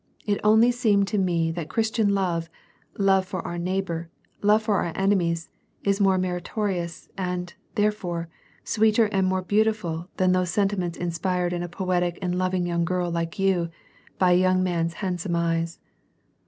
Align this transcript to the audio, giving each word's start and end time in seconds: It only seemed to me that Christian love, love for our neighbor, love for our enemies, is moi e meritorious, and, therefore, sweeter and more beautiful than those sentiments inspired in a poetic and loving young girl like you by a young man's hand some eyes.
It 0.25 0.41
only 0.43 0.71
seemed 0.71 1.07
to 1.09 1.19
me 1.19 1.51
that 1.51 1.69
Christian 1.69 2.15
love, 2.15 2.49
love 2.97 3.23
for 3.23 3.39
our 3.45 3.59
neighbor, 3.59 4.09
love 4.41 4.63
for 4.63 4.77
our 4.77 4.91
enemies, 4.95 5.51
is 5.83 6.01
moi 6.01 6.15
e 6.15 6.17
meritorious, 6.17 7.07
and, 7.19 7.53
therefore, 7.75 8.27
sweeter 8.63 9.05
and 9.05 9.27
more 9.27 9.43
beautiful 9.43 10.09
than 10.17 10.31
those 10.31 10.49
sentiments 10.49 10.97
inspired 10.97 11.53
in 11.53 11.61
a 11.61 11.69
poetic 11.69 12.17
and 12.19 12.35
loving 12.39 12.65
young 12.65 12.83
girl 12.83 13.11
like 13.11 13.37
you 13.37 13.69
by 14.17 14.31
a 14.31 14.39
young 14.39 14.63
man's 14.63 14.95
hand 15.05 15.21
some 15.21 15.35
eyes. 15.35 15.77